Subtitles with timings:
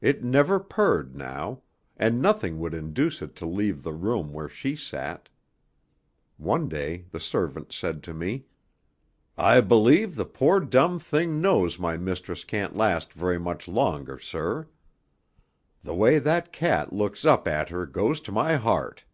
[0.00, 1.62] It never purred now,
[1.96, 5.28] and nothing would induce it to leave the room where she sat.
[6.36, 8.44] One day the servant said to me:
[9.36, 14.68] "I believe the poor dumb thing knows my mistress can't last very much longer, sir.
[15.82, 19.04] The way that cat looks up at her goes to my heart.